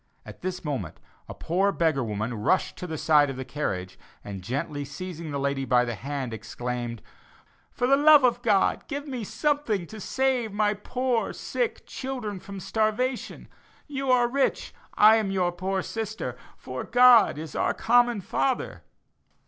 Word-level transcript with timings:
At 0.25 0.41
this 0.41 0.65
moment 0.65 0.99
a 1.29 1.35
poor 1.35 1.71
beggar 1.71 2.03
woman 2.03 2.33
rushed 2.33 2.75
to 2.77 2.87
the 2.87 2.97
side 2.97 3.29
of 3.29 3.35
the 3.37 3.45
carriage, 3.45 3.99
and 4.23 4.41
gently 4.41 4.83
seizing 4.83 5.29
the 5.29 5.39
lady 5.39 5.63
by 5.63 5.85
the 5.85 5.93
hand, 5.93 6.33
exclaimed, 6.33 7.03
"For 7.71 7.85
the 7.85 7.95
love 7.97 8.23
of 8.23 8.41
God 8.41 8.87
give 8.87 9.07
me 9.07 9.23
something 9.23 9.85
to 9.85 9.99
save 10.01 10.53
my 10.53 10.73
poor 10.73 11.33
sick 11.33 11.85
children 11.85 12.39
from 12.39 12.59
starvation. 12.59 13.47
You 13.85 14.09
are 14.09 14.27
rich; 14.27 14.73
I 14.95 15.17
am 15.17 15.29
your 15.29 15.51
poor 15.51 15.83
sister, 15.83 16.35
for 16.57 16.83
God 16.83 17.37
is 17.37 17.53
our 17.53 17.75
common 17.75 18.21
Father." 18.21 18.81